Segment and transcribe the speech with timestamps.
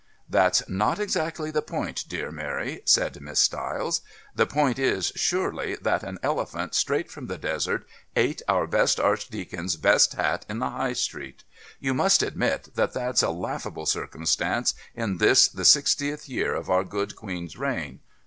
[0.27, 4.01] "That's not exactly the point, dear Mary," said Miss Stiles.
[4.33, 7.85] "The point is, surely, that an elephant straight from the desert
[8.15, 11.43] ate our best Archdeacon's best hat in the High Street.
[11.79, 16.83] You must admit that that's a laughable circumstance in this the sixtieth year of our
[16.83, 17.99] good Queen's reign.